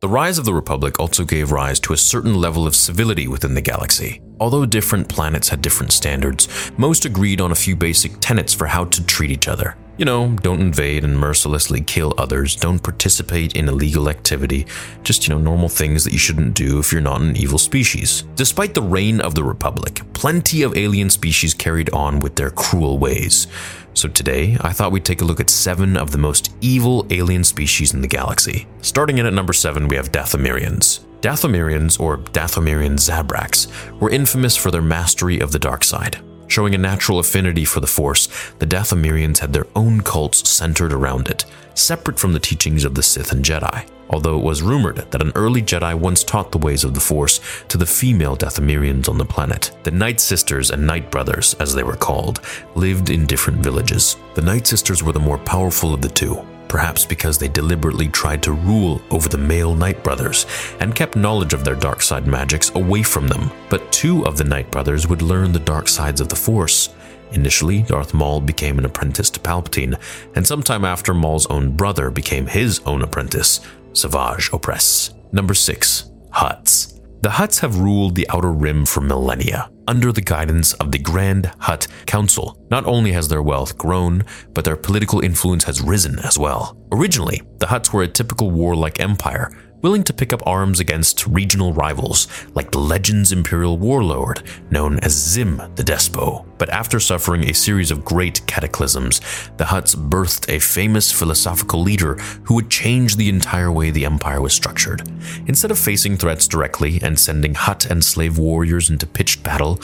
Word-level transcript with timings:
The 0.00 0.08
rise 0.08 0.38
of 0.38 0.44
the 0.44 0.54
Republic 0.54 1.00
also 1.00 1.24
gave 1.24 1.50
rise 1.50 1.80
to 1.80 1.92
a 1.92 1.96
certain 1.96 2.34
level 2.34 2.68
of 2.68 2.76
civility 2.76 3.26
within 3.26 3.54
the 3.54 3.60
galaxy. 3.60 4.20
Although 4.38 4.64
different 4.64 5.08
planets 5.08 5.48
had 5.48 5.60
different 5.60 5.90
standards, 5.90 6.46
most 6.78 7.04
agreed 7.04 7.40
on 7.40 7.50
a 7.50 7.56
few 7.56 7.74
basic 7.74 8.12
tenets 8.20 8.54
for 8.54 8.68
how 8.68 8.84
to 8.84 9.04
treat 9.06 9.32
each 9.32 9.48
other. 9.48 9.76
You 9.98 10.04
know, 10.04 10.28
don't 10.28 10.60
invade 10.60 11.02
and 11.02 11.18
mercilessly 11.18 11.80
kill 11.80 12.14
others, 12.18 12.54
don't 12.54 12.80
participate 12.80 13.56
in 13.56 13.68
illegal 13.68 14.08
activity, 14.08 14.64
just, 15.02 15.26
you 15.26 15.34
know, 15.34 15.40
normal 15.40 15.68
things 15.68 16.04
that 16.04 16.12
you 16.12 16.20
shouldn't 16.20 16.54
do 16.54 16.78
if 16.78 16.92
you're 16.92 17.00
not 17.00 17.20
an 17.20 17.36
evil 17.36 17.58
species. 17.58 18.22
Despite 18.36 18.74
the 18.74 18.82
reign 18.82 19.20
of 19.20 19.34
the 19.34 19.42
Republic, 19.42 20.00
plenty 20.12 20.62
of 20.62 20.76
alien 20.76 21.10
species 21.10 21.52
carried 21.52 21.90
on 21.92 22.20
with 22.20 22.36
their 22.36 22.50
cruel 22.50 22.98
ways. 22.98 23.48
So 23.94 24.08
today, 24.08 24.56
I 24.60 24.72
thought 24.72 24.92
we'd 24.92 25.04
take 25.04 25.20
a 25.20 25.24
look 25.24 25.40
at 25.40 25.50
seven 25.50 25.96
of 25.96 26.12
the 26.12 26.18
most 26.18 26.54
evil 26.60 27.04
alien 27.10 27.42
species 27.42 27.92
in 27.92 28.00
the 28.00 28.06
galaxy. 28.06 28.68
Starting 28.82 29.18
in 29.18 29.26
at 29.26 29.34
number 29.34 29.52
seven, 29.52 29.88
we 29.88 29.96
have 29.96 30.12
Dathomirians. 30.12 31.06
Dathomirians, 31.22 31.98
or 31.98 32.18
Dathomirian 32.18 32.94
Zabraks, 32.94 33.66
were 33.98 34.10
infamous 34.10 34.54
for 34.54 34.70
their 34.70 34.80
mastery 34.80 35.40
of 35.40 35.50
the 35.50 35.58
dark 35.58 35.82
side. 35.82 36.20
Showing 36.48 36.74
a 36.74 36.78
natural 36.78 37.18
affinity 37.18 37.64
for 37.64 37.80
the 37.80 37.86
Force, 37.86 38.28
the 38.58 38.66
Dathomirians 38.66 39.38
had 39.38 39.52
their 39.52 39.66
own 39.76 40.00
cults 40.00 40.48
centered 40.48 40.92
around 40.92 41.28
it, 41.28 41.44
separate 41.74 42.18
from 42.18 42.32
the 42.32 42.40
teachings 42.40 42.84
of 42.84 42.94
the 42.94 43.02
Sith 43.02 43.32
and 43.32 43.44
Jedi. 43.44 43.86
Although 44.10 44.38
it 44.38 44.44
was 44.44 44.62
rumored 44.62 44.96
that 45.10 45.20
an 45.20 45.32
early 45.34 45.60
Jedi 45.60 45.94
once 45.94 46.24
taught 46.24 46.50
the 46.50 46.58
ways 46.58 46.82
of 46.82 46.94
the 46.94 47.00
Force 47.00 47.40
to 47.68 47.76
the 47.76 47.84
female 47.84 48.34
Dathomirians 48.34 49.08
on 49.08 49.18
the 49.18 49.24
planet. 49.26 49.70
The 49.82 49.90
Night 49.90 50.20
Sisters 50.20 50.70
and 50.70 50.86
Night 50.86 51.10
Brothers, 51.10 51.54
as 51.60 51.74
they 51.74 51.82
were 51.82 51.96
called, 51.96 52.40
lived 52.74 53.10
in 53.10 53.26
different 53.26 53.60
villages. 53.60 54.16
The 54.34 54.42
Night 54.42 54.66
Sisters 54.66 55.02
were 55.02 55.12
the 55.12 55.20
more 55.20 55.38
powerful 55.38 55.92
of 55.92 56.00
the 56.00 56.08
two, 56.08 56.42
perhaps 56.68 57.04
because 57.04 57.38
they 57.38 57.48
deliberately 57.48 58.08
tried 58.08 58.42
to 58.42 58.52
rule 58.52 59.00
over 59.10 59.28
the 59.28 59.38
male 59.38 59.74
Night 59.74 60.02
Brothers 60.04 60.46
and 60.80 60.94
kept 60.94 61.16
knowledge 61.16 61.52
of 61.52 61.64
their 61.64 61.74
dark 61.74 62.02
side 62.02 62.26
magics 62.26 62.70
away 62.74 63.02
from 63.02 63.28
them. 63.28 63.50
But 63.70 63.90
two 63.92 64.26
of 64.26 64.36
the 64.36 64.44
Night 64.44 64.70
Brothers 64.70 65.08
would 65.08 65.22
learn 65.22 65.52
the 65.52 65.58
dark 65.58 65.88
sides 65.88 66.20
of 66.20 66.28
the 66.28 66.36
Force. 66.36 66.90
Initially, 67.32 67.82
Darth 67.82 68.14
Maul 68.14 68.40
became 68.40 68.78
an 68.78 68.84
apprentice 68.84 69.30
to 69.30 69.40
Palpatine, 69.40 69.98
and 70.34 70.46
sometime 70.46 70.84
after 70.84 71.12
Maul's 71.12 71.46
own 71.46 71.72
brother 71.72 72.10
became 72.10 72.46
his 72.46 72.80
own 72.86 73.02
apprentice, 73.02 73.60
Savage 73.92 74.50
Opress. 74.50 75.14
Number 75.32 75.54
6. 75.54 76.10
Hutts. 76.32 77.00
The 77.20 77.30
Hutts 77.30 77.60
have 77.60 77.80
ruled 77.80 78.14
the 78.14 78.28
Outer 78.30 78.52
Rim 78.52 78.86
for 78.86 79.00
millennia, 79.00 79.70
under 79.88 80.12
the 80.12 80.20
guidance 80.20 80.74
of 80.74 80.92
the 80.92 80.98
Grand 80.98 81.50
Hutt 81.60 81.88
Council. 82.04 82.58
Not 82.70 82.84
only 82.84 83.12
has 83.12 83.26
their 83.28 83.42
wealth 83.42 83.78
grown, 83.78 84.24
but 84.52 84.64
their 84.64 84.76
political 84.76 85.20
influence 85.20 85.64
has 85.64 85.80
risen 85.80 86.18
as 86.18 86.38
well. 86.38 86.76
Originally, 86.92 87.40
the 87.56 87.66
Hutts 87.66 87.92
were 87.92 88.02
a 88.02 88.08
typical 88.08 88.50
warlike 88.50 89.00
empire, 89.00 89.50
willing 89.80 90.04
to 90.04 90.12
pick 90.12 90.32
up 90.34 90.46
arms 90.46 90.78
against 90.78 91.26
regional 91.26 91.72
rivals 91.72 92.28
like 92.54 92.70
the 92.70 92.78
Legends 92.78 93.32
Imperial 93.32 93.78
warlord 93.78 94.42
known 94.70 94.98
as 95.00 95.14
Xim 95.14 95.74
the 95.74 95.82
Despot. 95.84 96.47
But 96.58 96.70
after 96.70 97.00
suffering 97.00 97.44
a 97.44 97.54
series 97.54 97.90
of 97.90 98.04
great 98.04 98.46
cataclysms, 98.46 99.20
the 99.56 99.64
Hutts 99.64 99.94
birthed 99.94 100.48
a 100.48 100.58
famous 100.58 101.12
philosophical 101.12 101.80
leader 101.80 102.14
who 102.44 102.54
would 102.54 102.70
change 102.70 103.16
the 103.16 103.28
entire 103.28 103.70
way 103.70 103.90
the 103.90 104.04
empire 104.04 104.40
was 104.40 104.52
structured. 104.52 105.08
Instead 105.46 105.70
of 105.70 105.78
facing 105.78 106.16
threats 106.16 106.48
directly 106.48 107.00
and 107.02 107.18
sending 107.18 107.54
Hutt 107.54 107.86
and 107.86 108.04
slave 108.04 108.38
warriors 108.38 108.90
into 108.90 109.06
pitched 109.06 109.42
battle, 109.42 109.76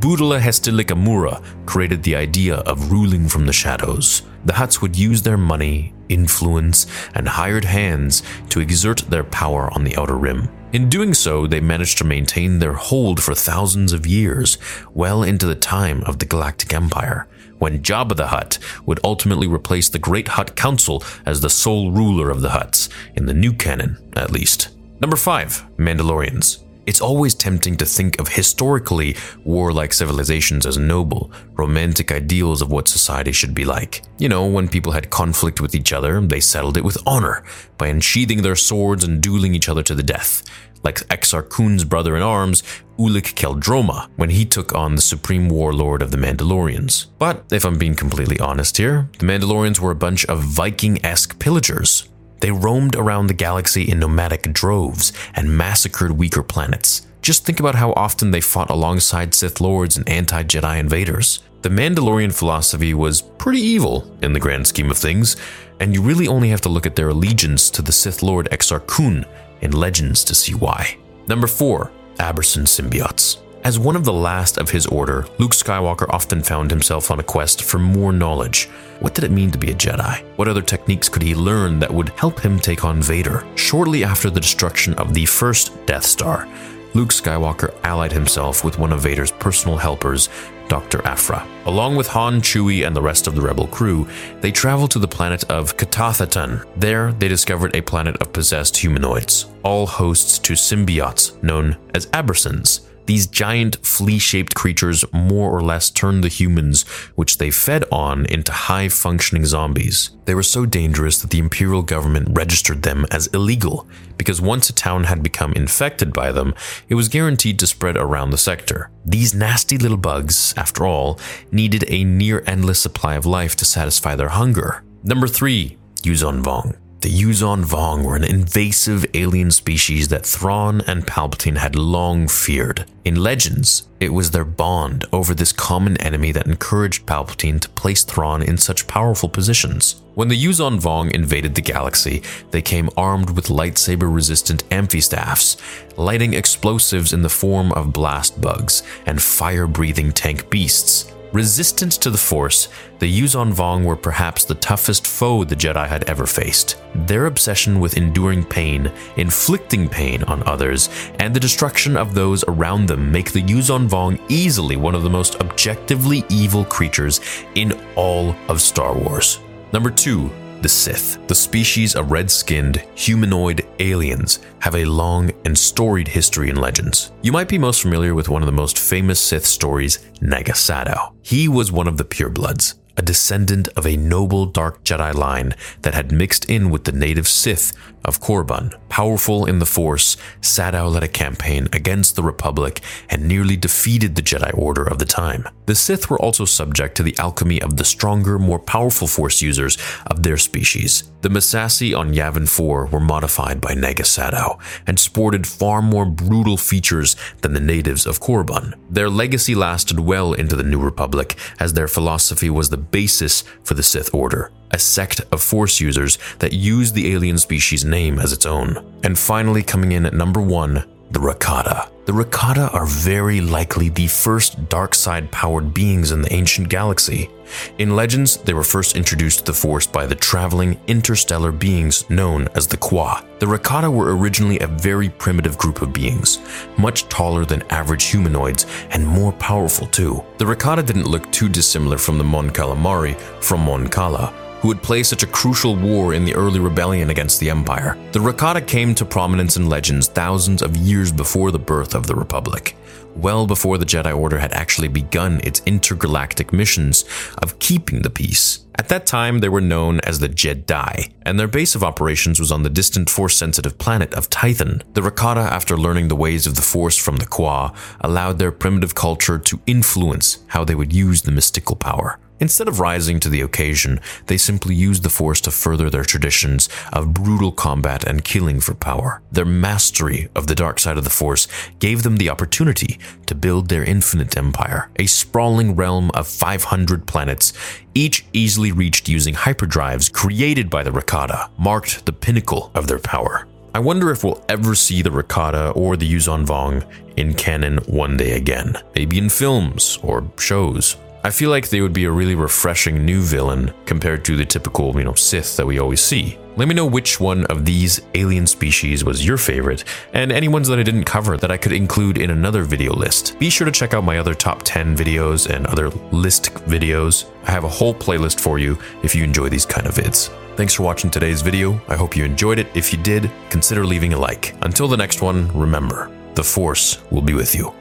Budala 0.00 0.40
Hestilikamura 0.40 1.42
created 1.66 2.02
the 2.02 2.16
idea 2.16 2.56
of 2.56 2.90
ruling 2.90 3.28
from 3.28 3.46
the 3.46 3.52
shadows. 3.52 4.22
The 4.44 4.54
Hutts 4.54 4.82
would 4.82 4.96
use 4.96 5.22
their 5.22 5.38
money, 5.38 5.94
influence, 6.08 6.86
and 7.14 7.28
hired 7.28 7.64
hands 7.64 8.22
to 8.50 8.60
exert 8.60 8.98
their 9.08 9.24
power 9.24 9.72
on 9.72 9.84
the 9.84 9.96
Outer 9.96 10.16
Rim. 10.16 10.48
In 10.74 10.88
doing 10.88 11.14
so, 11.14 11.46
they 11.46 11.60
managed 11.60 11.98
to 11.98 12.04
maintain 12.04 12.58
their 12.58 12.72
hold 12.72 13.22
for 13.22 13.32
thousands 13.32 13.92
of 13.92 14.08
years, 14.08 14.58
well 14.92 15.22
into 15.22 15.46
the 15.46 15.54
time 15.54 16.02
of 16.02 16.18
the 16.18 16.24
Galactic 16.26 16.74
Empire, 16.74 17.28
when 17.60 17.78
Jabba 17.78 18.16
the 18.16 18.26
Hutt 18.26 18.58
would 18.84 18.98
ultimately 19.04 19.46
replace 19.46 19.88
the 19.88 20.00
Great 20.00 20.26
Hutt 20.26 20.56
Council 20.56 21.04
as 21.24 21.40
the 21.40 21.48
sole 21.48 21.92
ruler 21.92 22.28
of 22.28 22.40
the 22.40 22.48
Hutts, 22.48 22.88
in 23.14 23.26
the 23.26 23.32
new 23.32 23.52
canon, 23.52 23.98
at 24.16 24.32
least. 24.32 24.70
Number 24.98 25.14
5. 25.14 25.64
Mandalorians. 25.76 26.63
It's 26.86 27.00
always 27.00 27.34
tempting 27.34 27.76
to 27.78 27.86
think 27.86 28.20
of 28.20 28.28
historically 28.28 29.16
warlike 29.44 29.92
civilizations 29.92 30.66
as 30.66 30.76
noble, 30.76 31.32
romantic 31.54 32.12
ideals 32.12 32.60
of 32.60 32.70
what 32.70 32.88
society 32.88 33.32
should 33.32 33.54
be 33.54 33.64
like. 33.64 34.02
You 34.18 34.28
know, 34.28 34.46
when 34.46 34.68
people 34.68 34.92
had 34.92 35.10
conflict 35.10 35.60
with 35.60 35.74
each 35.74 35.92
other, 35.92 36.20
they 36.20 36.40
settled 36.40 36.76
it 36.76 36.84
with 36.84 36.98
honor 37.06 37.44
by 37.78 37.86
unsheathing 37.86 38.42
their 38.42 38.56
swords 38.56 39.04
and 39.04 39.22
dueling 39.22 39.54
each 39.54 39.68
other 39.68 39.82
to 39.82 39.94
the 39.94 40.02
death. 40.02 40.42
Like 40.82 40.96
Exar 41.08 41.48
Kun's 41.48 41.84
brother 41.84 42.14
in 42.14 42.22
arms, 42.22 42.62
Ulic 42.98 43.32
Qel-Droma, 43.34 44.10
when 44.16 44.28
he 44.28 44.44
took 44.44 44.74
on 44.74 44.94
the 44.94 45.00
supreme 45.00 45.48
warlord 45.48 46.02
of 46.02 46.10
the 46.10 46.18
Mandalorians. 46.18 47.06
But 47.18 47.44
if 47.50 47.64
I'm 47.64 47.78
being 47.78 47.94
completely 47.94 48.38
honest 48.38 48.76
here, 48.76 49.08
the 49.18 49.24
Mandalorians 49.24 49.78
were 49.78 49.92
a 49.92 49.96
bunch 49.96 50.26
of 50.26 50.40
Viking 50.40 51.02
esque 51.02 51.38
pillagers. 51.38 52.10
They 52.44 52.50
roamed 52.50 52.94
around 52.94 53.28
the 53.28 53.32
galaxy 53.32 53.90
in 53.90 53.98
nomadic 53.98 54.52
droves 54.52 55.14
and 55.34 55.56
massacred 55.56 56.12
weaker 56.12 56.42
planets. 56.42 57.06
Just 57.22 57.46
think 57.46 57.58
about 57.58 57.74
how 57.74 57.94
often 57.94 58.32
they 58.32 58.42
fought 58.42 58.68
alongside 58.68 59.32
Sith 59.32 59.62
Lords 59.62 59.96
and 59.96 60.06
anti 60.06 60.42
Jedi 60.42 60.78
invaders. 60.78 61.42
The 61.62 61.70
Mandalorian 61.70 62.34
philosophy 62.34 62.92
was 62.92 63.22
pretty 63.22 63.62
evil 63.62 64.14
in 64.20 64.34
the 64.34 64.40
grand 64.40 64.66
scheme 64.66 64.90
of 64.90 64.98
things, 64.98 65.38
and 65.80 65.94
you 65.94 66.02
really 66.02 66.28
only 66.28 66.50
have 66.50 66.60
to 66.60 66.68
look 66.68 66.84
at 66.84 66.96
their 66.96 67.08
allegiance 67.08 67.70
to 67.70 67.80
the 67.80 67.92
Sith 67.92 68.22
Lord 68.22 68.50
Exar 68.52 68.86
Kun 68.86 69.24
in 69.62 69.72
Legends 69.72 70.22
to 70.24 70.34
see 70.34 70.52
why. 70.52 70.98
Number 71.26 71.46
4. 71.46 71.90
Aberson 72.18 72.66
Symbiotes. 72.66 73.38
As 73.64 73.78
one 73.78 73.96
of 73.96 74.04
the 74.04 74.12
last 74.12 74.58
of 74.58 74.68
his 74.68 74.84
order, 74.88 75.24
Luke 75.38 75.52
Skywalker 75.52 76.06
often 76.10 76.42
found 76.42 76.70
himself 76.70 77.10
on 77.10 77.18
a 77.18 77.22
quest 77.22 77.62
for 77.62 77.78
more 77.78 78.12
knowledge. 78.12 78.66
What 79.00 79.14
did 79.14 79.24
it 79.24 79.30
mean 79.30 79.50
to 79.52 79.58
be 79.58 79.70
a 79.70 79.74
Jedi? 79.74 80.22
What 80.36 80.48
other 80.48 80.60
techniques 80.60 81.08
could 81.08 81.22
he 81.22 81.34
learn 81.34 81.78
that 81.78 81.92
would 81.92 82.10
help 82.10 82.38
him 82.38 82.58
take 82.58 82.84
on 82.84 83.00
Vader? 83.00 83.42
Shortly 83.54 84.04
after 84.04 84.28
the 84.28 84.38
destruction 84.38 84.92
of 84.96 85.14
the 85.14 85.24
first 85.24 85.72
Death 85.86 86.04
Star, 86.04 86.46
Luke 86.92 87.08
Skywalker 87.08 87.74
allied 87.84 88.12
himself 88.12 88.64
with 88.64 88.78
one 88.78 88.92
of 88.92 89.00
Vader's 89.00 89.32
personal 89.32 89.78
helpers, 89.78 90.28
Dr. 90.68 91.00
Aphra. 91.06 91.48
Along 91.64 91.96
with 91.96 92.08
Han, 92.08 92.42
Chewie, 92.42 92.86
and 92.86 92.94
the 92.94 93.00
rest 93.00 93.26
of 93.26 93.34
the 93.34 93.40
rebel 93.40 93.66
crew, 93.68 94.06
they 94.42 94.52
traveled 94.52 94.90
to 94.90 94.98
the 94.98 95.08
planet 95.08 95.42
of 95.44 95.78
Katathatan. 95.78 96.66
There, 96.76 97.14
they 97.14 97.28
discovered 97.28 97.74
a 97.74 97.80
planet 97.80 98.16
of 98.18 98.30
possessed 98.30 98.76
humanoids, 98.76 99.46
all 99.62 99.86
hosts 99.86 100.38
to 100.40 100.52
symbiotes 100.52 101.42
known 101.42 101.78
as 101.94 102.08
Abersons. 102.08 102.80
These 103.06 103.26
giant 103.26 103.84
flea 103.84 104.18
shaped 104.18 104.54
creatures 104.54 105.04
more 105.12 105.50
or 105.50 105.62
less 105.62 105.90
turned 105.90 106.24
the 106.24 106.28
humans, 106.28 106.82
which 107.14 107.38
they 107.38 107.50
fed 107.50 107.84
on, 107.92 108.24
into 108.26 108.52
high 108.52 108.88
functioning 108.88 109.44
zombies. 109.44 110.10
They 110.24 110.34
were 110.34 110.42
so 110.42 110.64
dangerous 110.64 111.20
that 111.20 111.30
the 111.30 111.38
Imperial 111.38 111.82
government 111.82 112.28
registered 112.30 112.82
them 112.82 113.06
as 113.10 113.26
illegal, 113.28 113.86
because 114.16 114.40
once 114.40 114.70
a 114.70 114.72
town 114.72 115.04
had 115.04 115.22
become 115.22 115.52
infected 115.52 116.12
by 116.12 116.32
them, 116.32 116.54
it 116.88 116.94
was 116.94 117.08
guaranteed 117.08 117.58
to 117.58 117.66
spread 117.66 117.96
around 117.96 118.30
the 118.30 118.38
sector. 118.38 118.90
These 119.04 119.34
nasty 119.34 119.76
little 119.76 119.98
bugs, 119.98 120.54
after 120.56 120.86
all, 120.86 121.18
needed 121.52 121.84
a 121.88 122.04
near 122.04 122.42
endless 122.46 122.80
supply 122.80 123.14
of 123.14 123.26
life 123.26 123.54
to 123.56 123.64
satisfy 123.64 124.14
their 124.14 124.30
hunger. 124.30 124.82
Number 125.02 125.28
3. 125.28 125.76
Yuuzhan 126.02 126.42
Vong. 126.42 126.76
The 127.04 127.10
Yuuzhan 127.10 127.66
Vong 127.66 128.02
were 128.02 128.16
an 128.16 128.24
invasive 128.24 129.04
alien 129.12 129.50
species 129.50 130.08
that 130.08 130.24
Thrawn 130.24 130.80
and 130.86 131.06
Palpatine 131.06 131.58
had 131.58 131.76
long 131.76 132.28
feared. 132.28 132.86
In 133.04 133.16
Legends, 133.16 133.86
it 134.00 134.14
was 134.14 134.30
their 134.30 134.46
bond 134.46 135.04
over 135.12 135.34
this 135.34 135.52
common 135.52 135.98
enemy 135.98 136.32
that 136.32 136.46
encouraged 136.46 137.04
Palpatine 137.04 137.60
to 137.60 137.68
place 137.68 138.04
Thrawn 138.04 138.42
in 138.42 138.56
such 138.56 138.86
powerful 138.86 139.28
positions. 139.28 140.00
When 140.14 140.28
the 140.28 140.42
Yuuzhan 140.42 140.80
Vong 140.80 141.12
invaded 141.12 141.54
the 141.54 141.60
galaxy, 141.60 142.22
they 142.52 142.62
came 142.62 142.88
armed 142.96 143.28
with 143.28 143.48
lightsaber 143.48 144.10
resistant 144.10 144.66
amphistaffs, 144.70 145.58
lighting 145.98 146.32
explosives 146.32 147.12
in 147.12 147.20
the 147.20 147.28
form 147.28 147.70
of 147.72 147.92
blast 147.92 148.40
bugs 148.40 148.82
and 149.04 149.20
fire 149.20 149.66
breathing 149.66 150.10
tank 150.10 150.48
beasts. 150.48 151.13
Resistant 151.34 151.90
to 151.94 152.10
the 152.10 152.16
Force, 152.16 152.68
the 153.00 153.12
Yuuzhan 153.12 153.52
Vong 153.52 153.84
were 153.84 153.96
perhaps 153.96 154.44
the 154.44 154.54
toughest 154.54 155.04
foe 155.04 155.42
the 155.42 155.56
Jedi 155.56 155.84
had 155.88 156.04
ever 156.04 156.26
faced. 156.26 156.76
Their 156.94 157.26
obsession 157.26 157.80
with 157.80 157.96
enduring 157.96 158.44
pain, 158.44 158.92
inflicting 159.16 159.88
pain 159.88 160.22
on 160.22 160.46
others, 160.46 160.88
and 161.18 161.34
the 161.34 161.40
destruction 161.40 161.96
of 161.96 162.14
those 162.14 162.44
around 162.44 162.86
them 162.86 163.10
make 163.10 163.32
the 163.32 163.42
Yuuzhan 163.42 163.88
Vong 163.88 164.20
easily 164.28 164.76
one 164.76 164.94
of 164.94 165.02
the 165.02 165.10
most 165.10 165.40
objectively 165.40 166.22
evil 166.28 166.64
creatures 166.64 167.20
in 167.56 167.72
all 167.96 168.36
of 168.48 168.62
Star 168.62 168.96
Wars. 168.96 169.40
Number 169.72 169.90
2 169.90 170.30
the 170.64 170.68
Sith. 170.70 171.18
The 171.28 171.34
species 171.34 171.94
of 171.94 172.10
red 172.10 172.30
skinned, 172.30 172.82
humanoid 172.94 173.66
aliens 173.80 174.38
have 174.60 174.74
a 174.74 174.86
long 174.86 175.30
and 175.44 175.58
storied 175.58 176.08
history 176.08 176.48
in 176.48 176.56
legends. 176.56 177.12
You 177.20 177.32
might 177.32 177.48
be 177.48 177.58
most 177.58 177.82
familiar 177.82 178.14
with 178.14 178.30
one 178.30 178.40
of 178.40 178.46
the 178.46 178.52
most 178.52 178.78
famous 178.78 179.20
Sith 179.20 179.44
stories, 179.44 179.98
Naga 180.22 180.52
Sadow. 180.52 181.12
He 181.20 181.48
was 181.48 181.70
one 181.70 181.86
of 181.86 181.98
the 181.98 182.04
purebloods, 182.06 182.76
a 182.96 183.02
descendant 183.02 183.68
of 183.76 183.86
a 183.86 183.98
noble 183.98 184.46
dark 184.46 184.82
Jedi 184.84 185.12
line 185.12 185.54
that 185.82 185.92
had 185.92 186.12
mixed 186.12 186.46
in 186.46 186.70
with 186.70 186.84
the 186.84 186.92
native 186.92 187.28
Sith 187.28 187.74
of 188.02 188.20
Korriban. 188.20 188.72
Powerful 188.88 189.44
in 189.44 189.58
the 189.58 189.66
Force, 189.66 190.16
Sadow 190.40 190.90
led 190.90 191.02
a 191.02 191.08
campaign 191.08 191.68
against 191.74 192.16
the 192.16 192.22
Republic 192.22 192.80
and 193.10 193.28
nearly 193.28 193.58
defeated 193.58 194.14
the 194.14 194.22
Jedi 194.22 194.56
Order 194.56 194.84
of 194.84 194.98
the 194.98 195.04
time. 195.04 195.46
The 195.66 195.74
Sith 195.74 196.10
were 196.10 196.20
also 196.20 196.44
subject 196.44 196.96
to 196.96 197.02
the 197.02 197.16
alchemy 197.18 197.62
of 197.62 197.76
the 197.76 197.84
stronger, 197.84 198.38
more 198.38 198.58
powerful 198.58 199.06
Force 199.06 199.40
users 199.40 199.78
of 200.06 200.22
their 200.22 200.36
species. 200.36 201.04
The 201.22 201.30
Massassi 201.30 201.96
on 201.96 202.12
Yavin 202.12 202.46
4 202.46 202.86
were 202.86 203.00
modified 203.00 203.60
by 203.60 203.72
Naga 203.72 204.02
Sadow 204.02 204.58
and 204.86 204.98
sported 204.98 205.46
far 205.46 205.80
more 205.80 206.04
brutal 206.04 206.58
features 206.58 207.16
than 207.40 207.54
the 207.54 207.60
natives 207.60 208.04
of 208.04 208.20
Korriban. 208.20 208.74
Their 208.90 209.08
legacy 209.08 209.54
lasted 209.54 210.00
well 210.00 210.34
into 210.34 210.54
the 210.54 210.62
New 210.62 210.80
Republic, 210.80 211.36
as 211.58 211.72
their 211.72 211.88
philosophy 211.88 212.50
was 212.50 212.68
the 212.68 212.76
basis 212.76 213.42
for 213.62 213.74
the 213.74 213.82
Sith 213.82 214.12
Order 214.12 214.52
a 214.70 214.78
sect 214.78 215.20
of 215.30 215.40
Force 215.40 215.80
users 215.80 216.18
that 216.40 216.52
used 216.52 216.96
the 216.96 217.12
alien 217.12 217.38
species 217.38 217.84
name 217.84 218.18
as 218.18 218.32
its 218.32 218.44
own. 218.44 218.84
And 219.04 219.16
finally, 219.16 219.62
coming 219.62 219.92
in 219.92 220.04
at 220.04 220.14
number 220.14 220.40
one, 220.40 220.84
the 221.12 221.20
Rakata. 221.20 221.93
The 222.06 222.12
Rakata 222.12 222.74
are 222.74 222.84
very 222.84 223.40
likely 223.40 223.88
the 223.88 224.08
first 224.08 224.68
dark 224.68 224.94
side 224.94 225.30
powered 225.30 225.72
beings 225.72 226.12
in 226.12 226.20
the 226.20 226.30
ancient 226.34 226.68
galaxy. 226.68 227.30
In 227.78 227.96
legends, 227.96 228.36
they 228.36 228.52
were 228.52 228.62
first 228.62 228.94
introduced 228.94 229.38
to 229.38 229.44
the 229.46 229.54
Force 229.54 229.86
by 229.86 230.04
the 230.04 230.14
traveling 230.14 230.78
interstellar 230.86 231.50
beings 231.50 232.08
known 232.10 232.46
as 232.54 232.66
the 232.66 232.76
Kwa. 232.76 233.24
The 233.38 233.46
Rakata 233.46 233.90
were 233.90 234.14
originally 234.14 234.58
a 234.58 234.66
very 234.66 235.08
primitive 235.08 235.56
group 235.56 235.80
of 235.80 235.94
beings, 235.94 236.40
much 236.76 237.08
taller 237.08 237.46
than 237.46 237.62
average 237.70 238.04
humanoids 238.04 238.66
and 238.90 239.06
more 239.06 239.32
powerful 239.32 239.86
too. 239.86 240.22
The 240.36 240.44
Rakata 240.44 240.84
didn't 240.84 241.08
look 241.08 241.32
too 241.32 241.48
dissimilar 241.48 241.96
from 241.96 242.18
the 242.18 242.24
Mon 242.24 242.50
Calamari 242.50 243.16
from 243.42 243.60
Mon 243.60 243.88
Cala, 243.88 244.30
who 244.64 244.68
would 244.68 244.82
play 244.82 245.02
such 245.02 245.22
a 245.22 245.26
crucial 245.26 245.76
war 245.76 246.14
in 246.14 246.24
the 246.24 246.34
early 246.34 246.58
rebellion 246.58 247.10
against 247.10 247.38
the 247.38 247.50
Empire. 247.50 247.98
The 248.12 248.18
Rakata 248.18 248.66
came 248.66 248.94
to 248.94 249.04
prominence 249.04 249.58
in 249.58 249.68
legends 249.68 250.08
thousands 250.08 250.62
of 250.62 250.74
years 250.74 251.12
before 251.12 251.50
the 251.50 251.58
birth 251.58 251.94
of 251.94 252.06
the 252.06 252.14
Republic, 252.14 252.74
well 253.14 253.46
before 253.46 253.76
the 253.76 253.84
Jedi 253.84 254.16
Order 254.16 254.38
had 254.38 254.54
actually 254.54 254.88
begun 254.88 255.42
its 255.44 255.60
intergalactic 255.66 256.50
missions 256.50 257.04
of 257.42 257.58
keeping 257.58 258.00
the 258.00 258.08
peace. 258.08 258.60
At 258.76 258.88
that 258.88 259.04
time, 259.04 259.40
they 259.40 259.50
were 259.50 259.60
known 259.60 260.00
as 260.00 260.20
the 260.20 260.30
Jedi, 260.30 261.12
and 261.26 261.38
their 261.38 261.46
base 261.46 261.74
of 261.74 261.84
operations 261.84 262.40
was 262.40 262.50
on 262.50 262.62
the 262.62 262.70
distant 262.70 263.10
Force 263.10 263.36
sensitive 263.36 263.76
planet 263.76 264.14
of 264.14 264.30
Tython. 264.30 264.80
The 264.94 265.02
Rakata, 265.02 265.46
after 265.46 265.76
learning 265.76 266.08
the 266.08 266.16
ways 266.16 266.46
of 266.46 266.54
the 266.54 266.62
Force 266.62 266.96
from 266.96 267.16
the 267.16 267.26
Kwa, 267.26 267.74
allowed 268.00 268.38
their 268.38 268.50
primitive 268.50 268.94
culture 268.94 269.38
to 269.38 269.60
influence 269.66 270.38
how 270.46 270.64
they 270.64 270.74
would 270.74 270.94
use 270.94 271.20
the 271.20 271.32
mystical 271.32 271.76
power. 271.76 272.18
Instead 272.44 272.68
of 272.68 272.78
rising 272.78 273.18
to 273.18 273.30
the 273.30 273.40
occasion, 273.40 273.98
they 274.26 274.36
simply 274.36 274.74
used 274.74 275.02
the 275.02 275.08
Force 275.08 275.40
to 275.40 275.50
further 275.50 275.88
their 275.88 276.04
traditions 276.04 276.68
of 276.92 277.14
brutal 277.14 277.50
combat 277.50 278.04
and 278.04 278.22
killing 278.22 278.60
for 278.60 278.74
power. 278.74 279.22
Their 279.32 279.46
mastery 279.46 280.28
of 280.34 280.46
the 280.46 280.54
dark 280.54 280.78
side 280.78 280.98
of 280.98 281.04
the 281.04 281.18
Force 281.22 281.48
gave 281.78 282.02
them 282.02 282.18
the 282.18 282.28
opportunity 282.28 282.98
to 283.24 283.34
build 283.34 283.70
their 283.70 283.82
infinite 283.82 284.36
empire, 284.36 284.90
a 284.96 285.06
sprawling 285.06 285.74
realm 285.74 286.10
of 286.10 286.28
500 286.28 287.06
planets, 287.06 287.54
each 287.94 288.26
easily 288.34 288.72
reached 288.72 289.08
using 289.08 289.32
hyperdrives 289.32 290.12
created 290.12 290.68
by 290.68 290.82
the 290.82 290.92
Rakata, 290.92 291.48
marked 291.56 292.04
the 292.04 292.12
pinnacle 292.12 292.70
of 292.74 292.88
their 292.88 292.98
power. 292.98 293.46
I 293.74 293.78
wonder 293.78 294.10
if 294.10 294.22
we'll 294.22 294.44
ever 294.50 294.74
see 294.74 295.00
the 295.00 295.08
Rakata 295.08 295.74
or 295.74 295.96
the 295.96 296.12
Yuuzhan 296.12 296.44
Vong 296.44 296.84
in 297.16 297.32
canon 297.32 297.78
one 297.86 298.18
day 298.18 298.32
again, 298.32 298.76
maybe 298.94 299.16
in 299.16 299.30
films 299.30 299.98
or 300.02 300.30
shows. 300.38 300.98
I 301.26 301.30
feel 301.30 301.48
like 301.48 301.70
they 301.70 301.80
would 301.80 301.94
be 301.94 302.04
a 302.04 302.10
really 302.10 302.34
refreshing 302.34 303.02
new 303.02 303.22
villain 303.22 303.72
compared 303.86 304.26
to 304.26 304.36
the 304.36 304.44
typical, 304.44 304.94
you 304.98 305.04
know, 305.04 305.14
Sith 305.14 305.56
that 305.56 305.66
we 305.66 305.78
always 305.78 306.02
see. 306.02 306.38
Let 306.58 306.68
me 306.68 306.74
know 306.74 306.84
which 306.84 307.18
one 307.18 307.46
of 307.46 307.64
these 307.64 308.02
alien 308.14 308.46
species 308.46 309.06
was 309.06 309.26
your 309.26 309.38
favorite, 309.38 309.84
and 310.12 310.30
any 310.30 310.48
ones 310.48 310.68
that 310.68 310.78
I 310.78 310.82
didn't 310.82 311.04
cover 311.04 311.38
that 311.38 311.50
I 311.50 311.56
could 311.56 311.72
include 311.72 312.18
in 312.18 312.28
another 312.28 312.62
video 312.62 312.92
list. 312.92 313.38
Be 313.38 313.48
sure 313.48 313.64
to 313.64 313.72
check 313.72 313.94
out 313.94 314.04
my 314.04 314.18
other 314.18 314.34
top 314.34 314.60
10 314.64 314.94
videos 314.94 315.48
and 315.48 315.66
other 315.66 315.88
list 315.88 316.52
videos. 316.66 317.30
I 317.44 317.52
have 317.52 317.64
a 317.64 317.70
whole 317.70 317.94
playlist 317.94 318.38
for 318.38 318.58
you 318.58 318.78
if 319.02 319.14
you 319.14 319.24
enjoy 319.24 319.48
these 319.48 319.64
kind 319.64 319.86
of 319.86 319.94
vids. 319.94 320.28
Thanks 320.56 320.74
for 320.74 320.82
watching 320.82 321.10
today's 321.10 321.40
video. 321.40 321.80
I 321.88 321.96
hope 321.96 322.18
you 322.18 322.26
enjoyed 322.26 322.58
it. 322.58 322.66
If 322.74 322.92
you 322.92 323.02
did, 323.02 323.30
consider 323.48 323.86
leaving 323.86 324.12
a 324.12 324.18
like. 324.18 324.54
Until 324.60 324.88
the 324.88 324.98
next 324.98 325.22
one, 325.22 325.48
remember, 325.58 326.10
the 326.34 326.44
Force 326.44 327.00
will 327.10 327.22
be 327.22 327.32
with 327.32 327.54
you. 327.54 327.72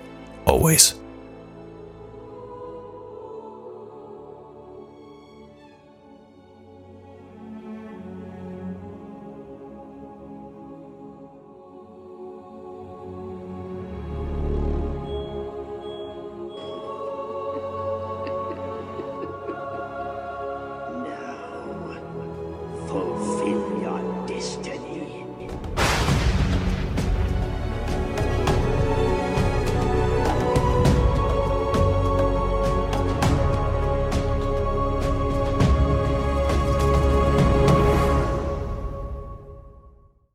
Always. 0.45 1.02